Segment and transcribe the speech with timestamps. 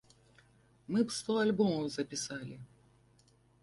[0.95, 2.55] Мы б сто альбомаў запісалі.